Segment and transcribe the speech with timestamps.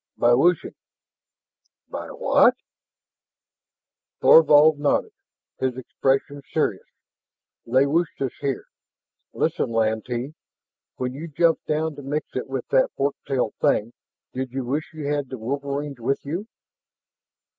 [0.17, 0.73] "By wishing."
[1.87, 2.55] "By what?"
[4.19, 5.11] Thorvald nodded,
[5.59, 6.87] his expression serious.
[7.67, 8.65] "They wished us here.
[9.31, 10.33] Listen, Lantee,
[10.95, 13.93] when you jumped down to mix it with that fork tailed thing,
[14.33, 16.47] did you wish you had the wolverines with you?"